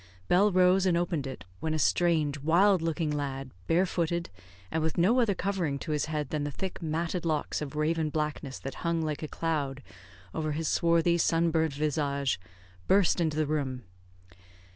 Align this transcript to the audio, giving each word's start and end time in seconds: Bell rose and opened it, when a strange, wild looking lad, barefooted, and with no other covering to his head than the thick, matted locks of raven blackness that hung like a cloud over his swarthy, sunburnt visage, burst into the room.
Bell 0.27 0.51
rose 0.51 0.87
and 0.87 0.97
opened 0.97 1.27
it, 1.27 1.45
when 1.59 1.75
a 1.75 1.77
strange, 1.77 2.39
wild 2.39 2.81
looking 2.81 3.11
lad, 3.11 3.51
barefooted, 3.67 4.31
and 4.71 4.81
with 4.81 4.97
no 4.97 5.19
other 5.19 5.35
covering 5.35 5.77
to 5.77 5.91
his 5.91 6.05
head 6.05 6.31
than 6.31 6.43
the 6.43 6.49
thick, 6.49 6.81
matted 6.81 7.23
locks 7.23 7.61
of 7.61 7.75
raven 7.75 8.09
blackness 8.09 8.57
that 8.57 8.73
hung 8.81 9.03
like 9.03 9.21
a 9.21 9.27
cloud 9.27 9.83
over 10.33 10.53
his 10.53 10.67
swarthy, 10.67 11.19
sunburnt 11.19 11.73
visage, 11.73 12.39
burst 12.87 13.21
into 13.21 13.37
the 13.37 13.45
room. 13.45 13.83